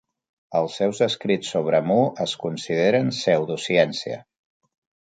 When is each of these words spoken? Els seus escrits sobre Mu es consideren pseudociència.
Els 0.59 0.77
seus 0.79 1.01
escrits 1.07 1.51
sobre 1.57 1.83
Mu 1.91 1.99
es 2.27 2.35
consideren 2.47 3.15
pseudociència. 3.19 4.21